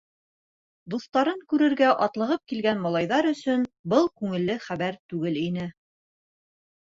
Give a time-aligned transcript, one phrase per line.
[0.93, 5.69] Дуҫтарын күрергә атлығып килгән малайҙар өсөн был күңелле хәбәр түгел ине.